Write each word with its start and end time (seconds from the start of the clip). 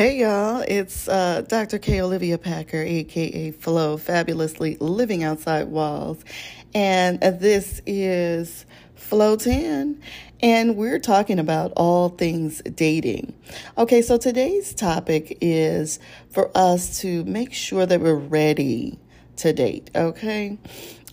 Hey 0.00 0.20
y'all, 0.20 0.64
it's 0.66 1.08
uh, 1.08 1.42
Dr. 1.42 1.78
K. 1.78 2.00
Olivia 2.00 2.38
Packer, 2.38 2.80
aka 2.80 3.50
Flo, 3.50 3.98
fabulously 3.98 4.78
living 4.80 5.22
outside 5.22 5.64
walls. 5.64 6.24
And 6.72 7.22
uh, 7.22 7.32
this 7.32 7.82
is 7.84 8.64
Flow 8.94 9.36
10, 9.36 10.00
and 10.42 10.76
we're 10.76 11.00
talking 11.00 11.38
about 11.38 11.74
all 11.76 12.08
things 12.08 12.62
dating. 12.62 13.34
Okay, 13.76 14.00
so 14.00 14.16
today's 14.16 14.72
topic 14.72 15.36
is 15.42 15.98
for 16.30 16.50
us 16.54 16.98
to 17.02 17.22
make 17.24 17.52
sure 17.52 17.84
that 17.84 18.00
we're 18.00 18.14
ready 18.14 18.98
to 19.36 19.52
date, 19.52 19.90
okay? 19.94 20.56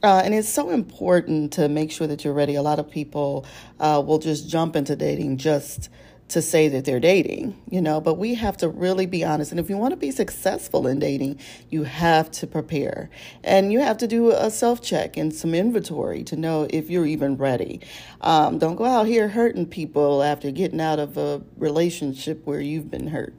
Uh, 0.01 0.21
and 0.23 0.33
it's 0.33 0.47
so 0.47 0.69
important 0.69 1.51
to 1.51 1.67
make 1.67 1.91
sure 1.91 2.07
that 2.07 2.23
you're 2.23 2.33
ready. 2.33 2.55
A 2.55 2.61
lot 2.61 2.79
of 2.79 2.89
people 2.89 3.45
uh, 3.81 4.01
will 4.05 4.19
just 4.19 4.47
jump 4.47 4.77
into 4.77 4.95
dating 4.95 5.39
just 5.39 5.89
to 6.29 6.41
say 6.41 6.67
that 6.67 6.83
they're 6.83 6.99
dating, 6.99 7.55
you 7.69 7.81
know, 7.81 8.01
but 8.01 8.15
we 8.15 8.35
have 8.35 8.57
to 8.57 8.68
really 8.68 9.05
be 9.05 9.23
honest. 9.23 9.51
And 9.51 9.59
if 9.59 9.69
you 9.69 9.77
want 9.77 9.91
to 9.91 9.97
be 9.97 10.11
successful 10.11 10.85
in 10.85 10.99
dating, 10.99 11.39
you 11.69 11.83
have 11.83 12.29
to 12.31 12.47
prepare 12.47 13.09
and 13.43 13.71
you 13.71 13.79
have 13.79 13.97
to 13.99 14.07
do 14.07 14.32
a 14.32 14.51
self 14.51 14.82
check 14.82 15.15
and 15.15 15.33
some 15.33 15.55
inventory 15.55 16.23
to 16.25 16.35
know 16.35 16.68
if 16.69 16.89
you're 16.89 17.05
even 17.05 17.37
ready. 17.37 17.79
Um, 18.21 18.57
don't 18.57 18.75
go 18.75 18.85
out 18.85 19.07
here 19.07 19.29
hurting 19.29 19.68
people 19.68 20.21
after 20.21 20.51
getting 20.51 20.82
out 20.82 20.99
of 20.99 21.18
a 21.18 21.41
relationship 21.57 22.46
where 22.46 22.59
you've 22.59 22.91
been 22.91 23.07
hurt. 23.07 23.33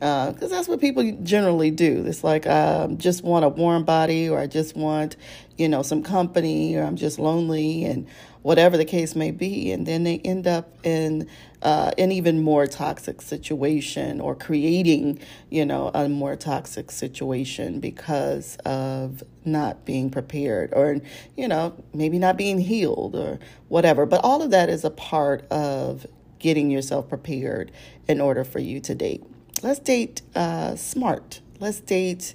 Because 0.00 0.42
uh, 0.42 0.48
that's 0.48 0.68
what 0.68 0.80
people 0.80 1.16
generally 1.22 1.70
do. 1.70 2.04
It's 2.06 2.24
like, 2.24 2.46
I 2.46 2.82
um, 2.82 2.98
just 2.98 3.22
want 3.22 3.44
a 3.44 3.48
warm 3.48 3.84
body, 3.84 4.28
or 4.28 4.38
I 4.38 4.46
just 4.46 4.76
want, 4.76 5.16
you 5.56 5.68
know, 5.68 5.82
some 5.82 6.02
company, 6.02 6.74
or 6.74 6.82
I'm 6.82 6.96
just 6.96 7.18
lonely, 7.18 7.84
and 7.84 8.06
whatever 8.44 8.76
the 8.76 8.84
case 8.84 9.16
may 9.16 9.30
be. 9.30 9.72
And 9.72 9.86
then 9.86 10.04
they 10.04 10.18
end 10.18 10.46
up 10.46 10.68
in 10.84 11.26
uh, 11.62 11.92
an 11.96 12.12
even 12.12 12.42
more 12.42 12.66
toxic 12.66 13.22
situation 13.22 14.20
or 14.20 14.34
creating, 14.34 15.18
you 15.48 15.64
know, 15.64 15.90
a 15.94 16.10
more 16.10 16.36
toxic 16.36 16.90
situation 16.90 17.80
because 17.80 18.56
of 18.66 19.22
not 19.46 19.86
being 19.86 20.10
prepared 20.10 20.74
or, 20.74 21.00
you 21.38 21.48
know, 21.48 21.74
maybe 21.94 22.18
not 22.18 22.36
being 22.36 22.58
healed 22.58 23.16
or 23.16 23.38
whatever. 23.68 24.04
But 24.04 24.20
all 24.22 24.42
of 24.42 24.50
that 24.50 24.68
is 24.68 24.84
a 24.84 24.90
part 24.90 25.50
of 25.50 26.06
getting 26.38 26.70
yourself 26.70 27.08
prepared 27.08 27.72
in 28.06 28.20
order 28.20 28.44
for 28.44 28.58
you 28.58 28.78
to 28.80 28.94
date. 28.94 29.24
Let's 29.62 29.78
date 29.78 30.20
uh, 30.34 30.76
smart. 30.76 31.40
Let's 31.60 31.80
date 31.80 32.34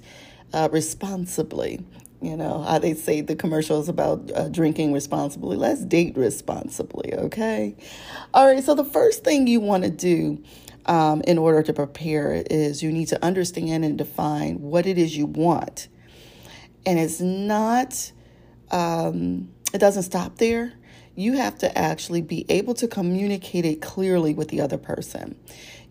uh, 0.52 0.68
responsibly. 0.72 1.84
You 2.22 2.36
know, 2.36 2.62
how 2.62 2.78
they 2.78 2.92
say 2.92 3.22
the 3.22 3.34
commercials 3.34 3.88
about 3.88 4.30
uh, 4.34 4.48
drinking 4.48 4.92
responsibly. 4.92 5.56
Let's 5.56 5.82
date 5.84 6.18
responsibly, 6.18 7.14
okay? 7.14 7.74
All 8.34 8.46
right, 8.46 8.62
so 8.62 8.74
the 8.74 8.84
first 8.84 9.24
thing 9.24 9.46
you 9.46 9.60
want 9.60 9.84
to 9.84 9.90
do 9.90 10.42
um, 10.84 11.22
in 11.22 11.38
order 11.38 11.62
to 11.62 11.72
prepare 11.72 12.42
is 12.50 12.82
you 12.82 12.92
need 12.92 13.08
to 13.08 13.24
understand 13.24 13.86
and 13.86 13.96
define 13.96 14.60
what 14.60 14.86
it 14.86 14.98
is 14.98 15.16
you 15.16 15.24
want. 15.24 15.88
And 16.84 16.98
it's 16.98 17.20
not, 17.20 18.12
um, 18.70 19.50
it 19.72 19.78
doesn't 19.78 20.02
stop 20.02 20.36
there. 20.36 20.74
You 21.14 21.34
have 21.34 21.58
to 21.58 21.78
actually 21.78 22.22
be 22.22 22.44
able 22.50 22.74
to 22.74 22.88
communicate 22.88 23.64
it 23.64 23.80
clearly 23.80 24.34
with 24.34 24.48
the 24.48 24.60
other 24.60 24.78
person. 24.78 25.36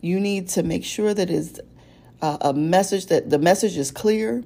You 0.02 0.20
need 0.20 0.50
to 0.50 0.64
make 0.64 0.86
sure 0.86 1.14
that 1.14 1.30
it's 1.30 1.60
uh, 2.22 2.38
a 2.42 2.54
message 2.54 3.08
that 3.08 3.30
the 3.30 3.40
message 3.40 3.78
is 3.78 3.92
clear 3.92 4.44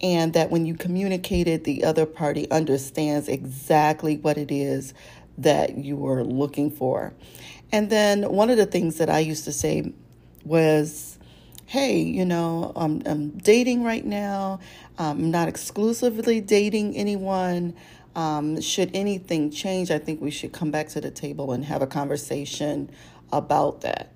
and 0.00 0.32
that 0.34 0.50
when 0.50 0.66
you 0.66 0.74
communicate 0.74 1.48
it, 1.48 1.64
the 1.64 1.84
other 1.84 2.06
party 2.06 2.50
understands 2.50 3.28
exactly 3.28 4.16
what 4.16 4.38
it 4.38 4.50
is 4.50 4.94
that 5.38 5.76
you 5.76 6.06
are 6.06 6.24
looking 6.24 6.70
for. 6.70 7.12
And 7.72 7.90
then 7.90 8.22
one 8.30 8.50
of 8.50 8.56
the 8.56 8.66
things 8.66 8.98
that 8.98 9.10
I 9.10 9.18
used 9.20 9.44
to 9.44 9.52
say 9.52 9.92
was, 10.44 11.18
hey, 11.66 11.98
you 11.98 12.24
know, 12.24 12.72
I'm, 12.76 13.02
I'm 13.06 13.30
dating 13.38 13.84
right 13.84 14.04
now, 14.04 14.60
I'm 14.98 15.30
not 15.30 15.48
exclusively 15.48 16.40
dating 16.40 16.96
anyone. 16.96 17.74
Um, 18.16 18.60
should 18.60 18.90
anything 18.94 19.50
change, 19.50 19.90
I 19.90 19.98
think 19.98 20.20
we 20.20 20.30
should 20.30 20.52
come 20.52 20.70
back 20.70 20.88
to 20.88 21.00
the 21.00 21.10
table 21.10 21.52
and 21.52 21.64
have 21.64 21.82
a 21.82 21.86
conversation 21.86 22.90
about 23.32 23.82
that. 23.82 24.12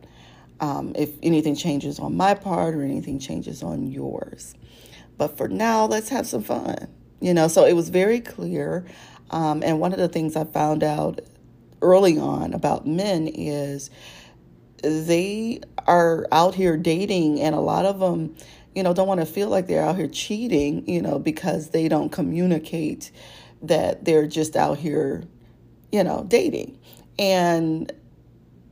Um, 0.60 0.92
if 0.96 1.10
anything 1.22 1.54
changes 1.54 1.98
on 1.98 2.16
my 2.16 2.34
part 2.34 2.74
or 2.74 2.82
anything 2.82 3.18
changes 3.18 3.62
on 3.62 3.90
yours. 3.90 4.54
But 5.22 5.36
for 5.36 5.46
now, 5.46 5.86
let's 5.86 6.08
have 6.08 6.26
some 6.26 6.42
fun. 6.42 6.88
You 7.20 7.32
know, 7.32 7.46
so 7.46 7.64
it 7.64 7.74
was 7.74 7.90
very 7.90 8.18
clear. 8.18 8.84
Um, 9.30 9.62
and 9.62 9.78
one 9.78 9.92
of 9.92 10.00
the 10.00 10.08
things 10.08 10.34
I 10.34 10.42
found 10.42 10.82
out 10.82 11.20
early 11.80 12.18
on 12.18 12.52
about 12.54 12.88
men 12.88 13.28
is 13.28 13.88
they 14.82 15.60
are 15.86 16.26
out 16.32 16.56
here 16.56 16.76
dating, 16.76 17.40
and 17.40 17.54
a 17.54 17.60
lot 17.60 17.84
of 17.84 18.00
them, 18.00 18.34
you 18.74 18.82
know, 18.82 18.92
don't 18.92 19.06
want 19.06 19.20
to 19.20 19.26
feel 19.26 19.48
like 19.48 19.68
they're 19.68 19.84
out 19.84 19.94
here 19.94 20.08
cheating, 20.08 20.88
you 20.88 21.00
know, 21.00 21.20
because 21.20 21.70
they 21.70 21.86
don't 21.86 22.10
communicate 22.10 23.12
that 23.62 24.04
they're 24.04 24.26
just 24.26 24.56
out 24.56 24.78
here, 24.78 25.22
you 25.92 26.02
know, 26.02 26.24
dating. 26.26 26.80
And 27.16 27.92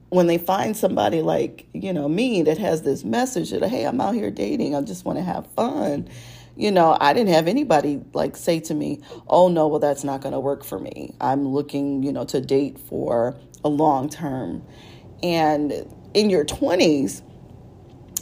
when 0.09 0.27
they 0.27 0.39
find 0.39 0.77
somebody 0.77 1.23
like, 1.23 1.69
you 1.75 1.93
know, 1.93 2.09
me 2.09 2.43
that 2.43 2.59
has 2.59 2.83
this 2.83 3.05
message 3.05 3.51
that, 3.51 3.63
hey, 3.63 3.85
I'm 3.85 4.01
out 4.01 4.17
here 4.17 4.33
dating, 4.33 4.75
I 4.75 4.81
just 4.81 5.05
want 5.05 5.17
to 5.19 5.23
have 5.23 5.47
fun. 5.53 6.09
You 6.61 6.71
know, 6.71 6.95
I 7.01 7.15
didn't 7.15 7.33
have 7.33 7.49
anybody 7.49 8.03
like 8.13 8.37
say 8.37 8.61
to 8.61 8.75
me, 8.75 9.01
oh, 9.27 9.49
no, 9.49 9.67
well, 9.67 9.81
that's 9.81 10.05
not 10.05 10.21
going 10.21 10.35
to 10.35 10.41
work 10.41 10.63
for 10.63 10.79
me. 10.79 11.15
I'm 11.19 11.49
looking, 11.49 12.03
you 12.03 12.13
know, 12.13 12.27
to 12.27 12.41
date 12.43 12.79
for 12.79 13.35
a 13.65 13.71
long 13.71 14.11
term. 14.11 14.63
And 15.23 15.73
in 16.13 16.29
your 16.29 16.45
20s, 16.45 17.23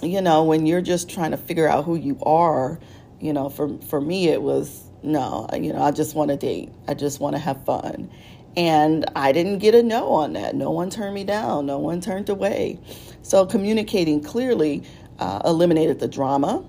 you 0.04 0.20
know, 0.20 0.44
when 0.44 0.66
you're 0.66 0.80
just 0.80 1.10
trying 1.10 1.32
to 1.32 1.36
figure 1.36 1.66
out 1.66 1.84
who 1.84 1.96
you 1.96 2.16
are, 2.22 2.78
you 3.20 3.32
know, 3.32 3.48
for, 3.48 3.76
for 3.88 4.00
me, 4.00 4.28
it 4.28 4.40
was 4.40 4.84
no, 5.02 5.48
you 5.52 5.72
know, 5.72 5.82
I 5.82 5.90
just 5.90 6.14
want 6.14 6.30
to 6.30 6.36
date. 6.36 6.70
I 6.86 6.94
just 6.94 7.18
want 7.18 7.34
to 7.34 7.40
have 7.40 7.64
fun. 7.64 8.08
And 8.56 9.04
I 9.16 9.32
didn't 9.32 9.58
get 9.58 9.74
a 9.74 9.82
no 9.82 10.12
on 10.12 10.34
that. 10.34 10.54
No 10.54 10.70
one 10.70 10.90
turned 10.90 11.14
me 11.16 11.24
down, 11.24 11.66
no 11.66 11.78
one 11.78 12.00
turned 12.00 12.28
away. 12.28 12.78
So 13.22 13.46
communicating 13.46 14.22
clearly 14.22 14.84
uh, 15.18 15.40
eliminated 15.44 15.98
the 15.98 16.08
drama. 16.08 16.64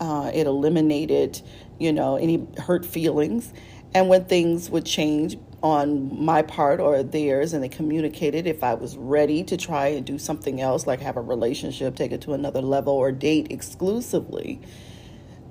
Uh, 0.00 0.30
it 0.32 0.46
eliminated, 0.46 1.40
you 1.78 1.92
know, 1.92 2.16
any 2.16 2.46
hurt 2.58 2.86
feelings. 2.86 3.52
And 3.94 4.08
when 4.08 4.24
things 4.24 4.70
would 4.70 4.86
change 4.86 5.36
on 5.62 6.24
my 6.24 6.40
part 6.40 6.80
or 6.80 7.02
theirs, 7.02 7.52
and 7.52 7.62
they 7.62 7.68
communicated 7.68 8.46
if 8.46 8.64
I 8.64 8.74
was 8.74 8.96
ready 8.96 9.44
to 9.44 9.58
try 9.58 9.88
and 9.88 10.06
do 10.06 10.18
something 10.18 10.60
else, 10.60 10.86
like 10.86 11.00
have 11.00 11.18
a 11.18 11.20
relationship, 11.20 11.96
take 11.96 12.12
it 12.12 12.22
to 12.22 12.32
another 12.32 12.62
level, 12.62 12.94
or 12.94 13.12
date 13.12 13.48
exclusively, 13.50 14.60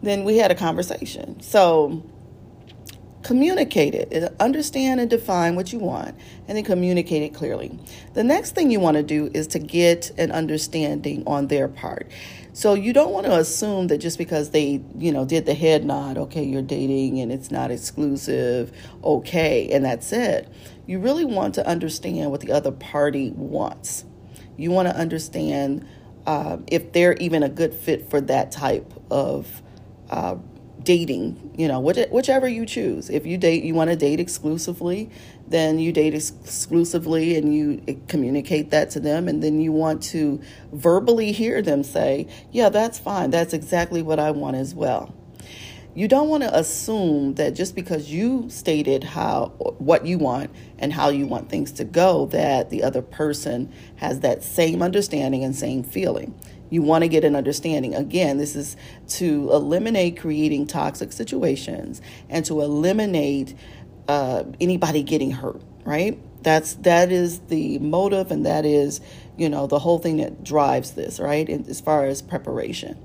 then 0.01 0.23
we 0.23 0.37
had 0.37 0.49
a 0.49 0.55
conversation. 0.55 1.39
So 1.41 2.03
communicate 3.23 3.95
it. 3.95 4.33
Understand 4.39 4.99
and 4.99 5.09
define 5.09 5.55
what 5.55 5.73
you 5.73 5.79
want 5.79 6.15
and 6.47 6.57
then 6.57 6.63
communicate 6.63 7.21
it 7.23 7.33
clearly. 7.33 7.77
The 8.13 8.23
next 8.23 8.55
thing 8.55 8.71
you 8.71 8.79
want 8.79 8.97
to 8.97 9.03
do 9.03 9.29
is 9.33 9.47
to 9.47 9.59
get 9.59 10.11
an 10.17 10.31
understanding 10.31 11.23
on 11.27 11.47
their 11.47 11.67
part. 11.67 12.09
So 12.53 12.73
you 12.73 12.93
don't 12.93 13.11
want 13.11 13.25
to 13.25 13.37
assume 13.37 13.87
that 13.87 13.99
just 13.99 14.17
because 14.17 14.49
they 14.49 14.81
you 14.97 15.11
know 15.11 15.25
did 15.25 15.45
the 15.45 15.53
head 15.53 15.85
nod 15.85 16.17
okay 16.17 16.43
you're 16.43 16.61
dating 16.61 17.19
and 17.19 17.31
it's 17.31 17.51
not 17.51 17.71
exclusive 17.71 18.71
okay 19.03 19.69
and 19.69 19.85
that's 19.85 20.11
it. 20.11 20.51
You 20.85 20.99
really 20.99 21.25
want 21.25 21.55
to 21.55 21.67
understand 21.67 22.31
what 22.31 22.41
the 22.41 22.51
other 22.51 22.71
party 22.71 23.31
wants. 23.31 24.05
You 24.57 24.71
want 24.71 24.87
to 24.87 24.95
understand 24.95 25.87
uh, 26.25 26.57
if 26.67 26.91
they're 26.91 27.13
even 27.13 27.43
a 27.43 27.49
good 27.49 27.73
fit 27.73 28.09
for 28.09 28.19
that 28.21 28.51
type 28.51 28.91
of 29.09 29.61
uh, 30.09 30.35
dating, 30.83 31.53
you 31.57 31.67
know, 31.67 31.79
which, 31.79 31.97
whichever 32.09 32.47
you 32.47 32.65
choose. 32.65 33.09
If 33.09 33.25
you 33.25 33.37
date, 33.37 33.63
you 33.63 33.73
want 33.73 33.89
to 33.89 33.95
date 33.95 34.19
exclusively, 34.19 35.09
then 35.47 35.79
you 35.79 35.91
date 35.91 36.13
exclusively 36.13 37.35
and 37.35 37.53
you 37.53 37.81
eh, 37.87 37.95
communicate 38.07 38.71
that 38.71 38.89
to 38.91 38.99
them. 38.99 39.27
And 39.27 39.43
then 39.43 39.59
you 39.59 39.71
want 39.71 40.03
to 40.03 40.41
verbally 40.71 41.31
hear 41.31 41.61
them 41.61 41.83
say, 41.83 42.27
yeah, 42.51 42.69
that's 42.69 42.99
fine. 42.99 43.31
That's 43.31 43.53
exactly 43.53 44.01
what 44.01 44.19
I 44.19 44.31
want 44.31 44.55
as 44.55 44.73
well. 44.73 45.13
You 45.95 46.07
don't 46.07 46.29
want 46.29 46.43
to 46.43 46.55
assume 46.55 47.33
that 47.35 47.55
just 47.55 47.75
because 47.75 48.11
you 48.11 48.47
stated 48.49 49.03
how 49.03 49.47
what 49.79 50.05
you 50.05 50.19
want 50.19 50.51
and 50.77 50.93
how 50.93 51.09
you 51.09 51.25
want 51.25 51.49
things 51.49 51.71
to 51.73 51.83
go 51.83 52.27
that 52.27 52.69
the 52.69 52.83
other 52.83 53.01
person 53.01 53.73
has 53.95 54.19
that 54.19 54.43
same 54.43 54.83
understanding 54.83 55.43
and 55.43 55.55
same 55.55 55.83
feeling. 55.83 56.39
You 56.69 56.83
want 56.83 57.03
to 57.03 57.07
get 57.07 57.23
an 57.23 57.35
understanding. 57.35 57.95
Again, 57.95 58.37
this 58.37 58.55
is 58.55 58.77
to 59.09 59.49
eliminate 59.51 60.19
creating 60.19 60.67
toxic 60.67 61.11
situations 61.11 62.01
and 62.29 62.45
to 62.45 62.61
eliminate 62.61 63.55
uh, 64.07 64.43
anybody 64.61 65.01
getting 65.01 65.31
hurt, 65.31 65.61
right? 65.85 66.19
That's 66.43 66.75
that 66.75 67.11
is 67.11 67.39
the 67.47 67.79
motive 67.79 68.29
and 68.31 68.45
that 68.45 68.63
is, 68.63 69.01
you 69.37 69.49
know, 69.49 69.65
the 69.65 69.79
whole 69.79 69.97
thing 69.97 70.17
that 70.17 70.43
drives 70.43 70.91
this, 70.91 71.19
right? 71.19 71.49
As 71.49 71.81
far 71.81 72.05
as 72.05 72.21
preparation. 72.21 72.97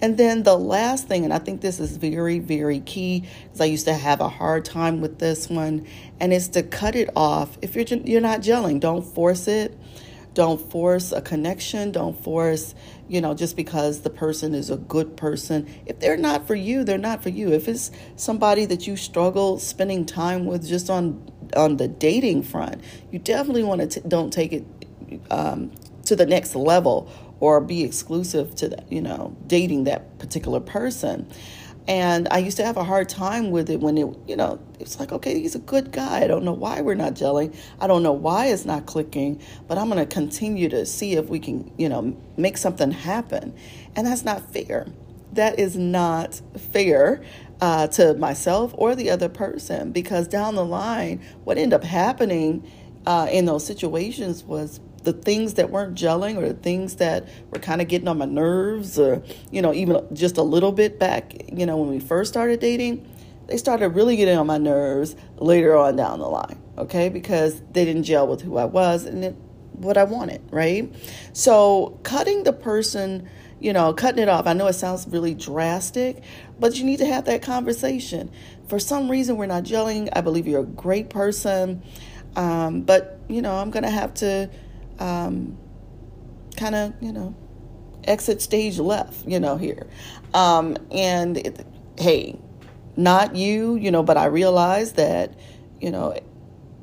And 0.00 0.16
then 0.16 0.44
the 0.44 0.56
last 0.56 1.08
thing, 1.08 1.24
and 1.24 1.34
I 1.34 1.38
think 1.38 1.60
this 1.60 1.80
is 1.80 1.96
very, 1.96 2.38
very 2.38 2.80
key, 2.80 3.24
because 3.44 3.60
I 3.60 3.64
used 3.64 3.86
to 3.86 3.94
have 3.94 4.20
a 4.20 4.28
hard 4.28 4.64
time 4.64 5.00
with 5.00 5.18
this 5.18 5.48
one, 5.48 5.86
and 6.20 6.32
it's 6.32 6.48
to 6.48 6.62
cut 6.62 6.94
it 6.94 7.10
off. 7.16 7.58
If 7.62 7.74
you're 7.74 7.84
you're 7.84 8.20
not 8.20 8.40
gelling, 8.40 8.80
don't 8.80 9.02
force 9.02 9.48
it 9.48 9.76
Don't 10.34 10.60
force 10.70 11.10
a 11.10 11.20
connection. 11.20 11.90
Don't 11.90 12.16
force, 12.22 12.74
you 13.08 13.20
know, 13.20 13.34
just 13.34 13.56
because 13.56 14.02
the 14.02 14.10
person 14.10 14.54
is 14.54 14.70
a 14.70 14.76
good 14.76 15.16
person. 15.16 15.66
If 15.86 15.98
they're 15.98 16.16
not 16.16 16.46
for 16.46 16.54
you, 16.54 16.84
they're 16.84 16.96
not 16.96 17.22
for 17.24 17.30
you. 17.30 17.52
If 17.52 17.66
it's 17.66 17.90
somebody 18.16 18.64
that 18.66 18.86
you 18.86 18.96
struggle 18.96 19.58
spending 19.58 20.06
time 20.06 20.46
with 20.46 20.68
just 20.68 20.90
on 20.90 21.28
on 21.56 21.78
the 21.78 21.88
dating 21.88 22.44
front, 22.44 22.82
you 23.10 23.18
definitely 23.18 23.64
want 23.64 23.90
to 23.90 24.00
don't 24.02 24.32
take 24.32 24.52
it 24.52 24.64
um, 25.30 25.72
to 26.04 26.14
the 26.14 26.26
next 26.26 26.54
level 26.54 27.10
or 27.40 27.60
be 27.60 27.84
exclusive 27.84 28.54
to 28.56 28.68
that, 28.68 28.90
you 28.90 29.00
know, 29.00 29.36
dating 29.46 29.84
that 29.84 30.18
particular 30.18 30.60
person. 30.60 31.30
And 31.88 32.28
I 32.30 32.38
used 32.38 32.58
to 32.58 32.64
have 32.66 32.76
a 32.76 32.84
hard 32.84 33.08
time 33.08 33.50
with 33.50 33.70
it 33.70 33.80
when 33.80 33.96
it, 33.96 34.14
you 34.26 34.36
know, 34.36 34.60
it's 34.78 35.00
like, 35.00 35.10
okay, 35.10 35.40
he's 35.40 35.54
a 35.54 35.60
good 35.60 35.90
guy. 35.90 36.22
I 36.22 36.26
don't 36.26 36.44
know 36.44 36.52
why 36.52 36.82
we're 36.82 36.94
not 36.94 37.14
gelling. 37.14 37.56
I 37.80 37.86
don't 37.86 38.02
know 38.02 38.12
why 38.12 38.46
it's 38.48 38.66
not 38.66 38.84
clicking, 38.84 39.40
but 39.66 39.78
I'm 39.78 39.88
going 39.88 39.98
to 39.98 40.14
continue 40.14 40.68
to 40.68 40.84
see 40.84 41.14
if 41.14 41.30
we 41.30 41.38
can, 41.38 41.72
you 41.78 41.88
know, 41.88 42.14
make 42.36 42.58
something 42.58 42.90
happen. 42.90 43.54
And 43.96 44.06
that's 44.06 44.22
not 44.22 44.52
fair. 44.52 44.86
That 45.32 45.58
is 45.58 45.76
not 45.76 46.40
fair 46.72 47.22
uh, 47.62 47.86
to 47.88 48.12
myself 48.14 48.74
or 48.76 48.94
the 48.94 49.08
other 49.08 49.30
person 49.30 49.90
because 49.90 50.28
down 50.28 50.56
the 50.56 50.64
line, 50.66 51.22
what 51.44 51.56
ended 51.56 51.72
up 51.72 51.84
happening 51.84 52.70
uh, 53.06 53.28
in 53.30 53.46
those 53.46 53.64
situations 53.64 54.44
was 54.44 54.80
the 55.08 55.14
things 55.14 55.54
that 55.54 55.70
weren't 55.70 55.96
gelling 55.96 56.36
or 56.36 56.46
the 56.48 56.60
things 56.62 56.96
that 56.96 57.26
were 57.50 57.58
kind 57.58 57.80
of 57.80 57.88
getting 57.88 58.08
on 58.08 58.18
my 58.18 58.26
nerves 58.26 58.98
or 58.98 59.22
you 59.50 59.62
know 59.62 59.72
even 59.72 60.06
just 60.12 60.36
a 60.36 60.42
little 60.42 60.70
bit 60.70 60.98
back 60.98 61.32
you 61.50 61.64
know 61.64 61.78
when 61.78 61.88
we 61.88 61.98
first 61.98 62.30
started 62.30 62.60
dating 62.60 63.08
they 63.46 63.56
started 63.56 63.88
really 63.88 64.16
getting 64.16 64.36
on 64.36 64.46
my 64.46 64.58
nerves 64.58 65.16
later 65.38 65.74
on 65.74 65.96
down 65.96 66.18
the 66.18 66.28
line 66.28 66.62
okay? 66.76 67.08
Because 67.08 67.60
they 67.72 67.86
didn't 67.86 68.02
gel 68.02 68.26
with 68.26 68.42
who 68.42 68.58
i 68.58 68.66
was 68.66 69.06
and 69.06 69.24
it, 69.24 69.34
what 69.72 69.96
i 69.96 70.04
wanted 70.04 70.42
right? 70.50 70.92
So 71.32 71.98
cutting 72.02 72.42
the 72.44 72.52
person 72.52 73.26
you 73.60 73.72
know 73.72 73.94
cutting 73.94 74.22
it 74.22 74.28
off 74.28 74.46
i 74.46 74.52
know 74.52 74.66
it 74.66 74.74
sounds 74.74 75.08
really 75.08 75.34
drastic 75.34 76.22
but 76.60 76.76
you 76.76 76.84
need 76.84 76.98
to 76.98 77.06
have 77.06 77.24
that 77.24 77.40
conversation. 77.40 78.30
For 78.68 78.78
some 78.78 79.10
reason 79.10 79.38
we're 79.38 79.46
not 79.46 79.62
gelling. 79.62 80.10
I 80.12 80.20
believe 80.20 80.46
you're 80.46 80.60
a 80.60 80.66
great 80.66 81.08
person 81.08 81.82
um, 82.36 82.82
but 82.82 83.18
you 83.28 83.40
know 83.40 83.54
i'm 83.56 83.70
gonna 83.70 83.90
have 83.90 84.12
to 84.14 84.50
um, 84.98 85.56
kind 86.56 86.74
of, 86.74 86.94
you 87.00 87.12
know, 87.12 87.34
exit 88.04 88.42
stage 88.42 88.78
left, 88.78 89.26
you 89.26 89.38
know, 89.40 89.56
here. 89.56 89.86
Um, 90.34 90.76
and 90.90 91.36
it, 91.36 91.66
hey, 91.98 92.38
not 92.96 93.36
you, 93.36 93.76
you 93.76 93.90
know, 93.90 94.02
but 94.02 94.16
I 94.16 94.26
realize 94.26 94.94
that, 94.94 95.34
you 95.80 95.90
know, 95.90 96.18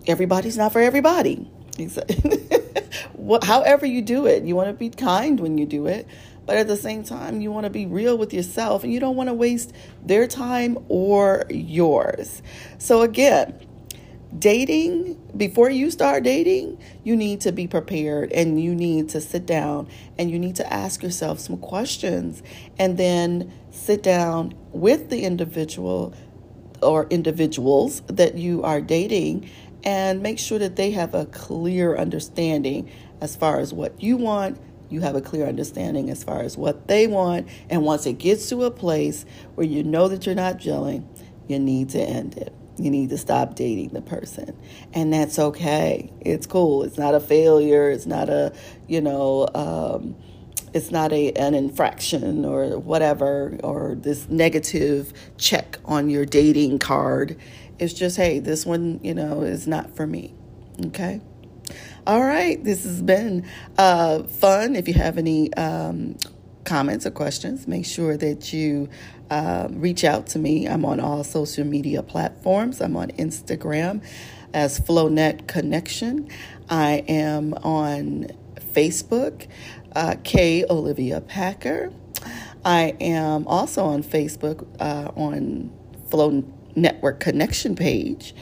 everybody's 0.08 0.58
not 0.58 0.72
for 0.72 0.82
everybody. 0.82 1.50
However, 3.44 3.86
you 3.86 4.02
do 4.02 4.26
it, 4.28 4.44
you 4.44 4.56
want 4.56 4.70
to 4.70 4.74
be 4.74 4.90
kind 4.90 5.40
when 5.40 5.58
you 5.58 5.66
do 5.66 5.88
it, 5.88 6.08
but 6.46 6.58
at 6.58 6.68
the 6.68 6.78
same 6.78 7.04
time, 7.04 7.42
you 7.42 7.52
want 7.52 7.66
to 7.66 7.70
be 7.70 7.86
real 7.86 8.18
with 8.18 8.34
yourself 8.34 8.84
and 8.84 8.94
you 8.94 9.00
don't 9.00 9.16
want 9.16 9.30
to 9.30 9.34
waste 9.34 9.74
their 10.06 10.28
time 10.28 10.78
or 10.88 11.46
yours. 11.50 12.42
So, 12.78 13.02
again, 13.02 13.60
dating, 14.40 15.22
before 15.36 15.70
you 15.70 15.92
start 15.92 16.24
dating, 16.24 16.82
you 17.04 17.16
need 17.16 17.42
to 17.42 17.52
be 17.52 17.68
prepared 17.68 18.32
and 18.32 18.62
you 18.62 18.74
need 18.76 19.10
to 19.10 19.22
sit 19.22 19.46
down 19.46 19.88
and 20.18 20.32
you 20.32 20.40
need 20.40 20.56
to 20.56 20.74
ask 20.74 21.04
yourself 21.04 21.40
some 21.40 21.58
questions 21.58 22.42
and 22.78 22.98
then 22.98 23.54
sit 23.72 24.04
down 24.04 24.54
with 24.72 25.10
the 25.10 25.24
individual 25.24 26.14
or 26.82 27.08
individuals 27.10 28.02
that 28.08 28.36
you 28.36 28.64
are 28.64 28.82
dating 28.82 29.50
and 29.84 30.22
make 30.22 30.40
sure 30.40 30.60
that 30.60 30.76
they 30.76 30.92
have 30.92 31.14
a 31.14 31.26
clear 31.28 31.96
understanding 31.96 32.90
as 33.22 33.36
far 33.36 33.60
as 33.60 33.74
what 33.74 34.02
you 34.02 34.18
want. 34.18 34.60
You 34.90 35.02
have 35.02 35.16
a 35.16 35.22
clear 35.22 35.46
understanding 35.46 36.10
as 36.10 36.24
far 36.24 36.42
as 36.42 36.58
what 36.58 36.88
they 36.88 37.08
want. 37.08 37.48
And 37.70 37.84
once 37.84 38.06
it 38.06 38.18
gets 38.18 38.50
to 38.50 38.64
a 38.64 38.72
place 38.72 39.26
where 39.56 39.66
you 39.66 39.84
know 39.84 40.08
that 40.08 40.26
you're 40.26 40.36
not 40.36 40.58
gelling, 40.58 41.06
you 41.48 41.60
need 41.60 41.90
to 41.90 42.02
end 42.02 42.38
it. 42.38 42.54
You 42.78 42.92
need 42.92 43.10
to 43.10 43.18
stop 43.18 43.56
dating 43.56 43.90
the 43.90 44.02
person. 44.02 44.58
And 44.94 45.14
that's 45.14 45.40
okay. 45.40 46.12
It's 46.22 46.46
cool. 46.46 46.84
It's 46.84 46.98
not 46.98 47.16
a 47.16 47.20
failure. 47.20 47.90
It's 47.90 48.06
not 48.06 48.30
a, 48.30 48.54
you 48.88 49.02
know, 49.02 49.48
um, 49.54 50.16
it's 50.74 50.92
not 50.92 51.14
a 51.14 51.32
an 51.34 51.54
infraction 51.54 52.44
or 52.44 52.78
whatever 52.78 53.58
or 53.64 53.96
this 53.96 54.28
negative 54.28 55.14
check 55.38 55.80
on 55.86 56.10
your 56.10 56.26
dating 56.26 56.80
card. 56.80 57.38
It's 57.80 57.94
just, 57.94 58.18
hey, 58.18 58.40
this 58.40 58.66
one, 58.66 59.00
you 59.02 59.14
know, 59.14 59.42
is 59.42 59.68
not 59.68 59.96
for 59.96 60.06
me. 60.06 60.34
Okay. 60.88 61.22
All 62.06 62.24
right. 62.24 62.62
This 62.64 62.84
has 62.84 63.02
been 63.02 63.48
uh, 63.78 64.24
fun. 64.24 64.76
If 64.76 64.88
you 64.88 64.94
have 64.96 65.18
any 65.18 65.54
um, 65.54 66.18
comments 66.66 67.06
or 67.06 67.12
questions, 67.12 67.68
make 67.68 67.86
sure 67.86 68.18
that 68.18 68.52
you 68.52 68.90
uh, 69.30 69.68
reach 69.72 70.04
out 70.04 70.28
to 70.28 70.40
me. 70.40 70.68
I'm 70.68 70.86
on 70.86 71.00
all 71.00 71.24
social 71.24 71.66
media 71.66 72.04
platforms. 72.04 72.82
I'm 72.82 72.96
on 72.98 73.10
Instagram 73.12 74.04
as 74.54 74.80
FlowNet 74.80 75.48
Connection. 75.48 76.30
I 76.70 77.04
am 77.08 77.54
on 77.56 78.28
Facebook, 78.74 79.48
uh, 79.96 80.16
K 80.24 80.66
Olivia 80.70 81.22
Packer. 81.22 81.92
I 82.64 82.96
am 83.00 83.48
also 83.48 83.86
on 83.86 84.04
Facebook 84.04 84.68
uh, 84.80 85.12
on 85.16 85.72
Flow 86.10 86.44
Network 86.76 87.20
Connection 87.20 87.76
page. 87.76 88.34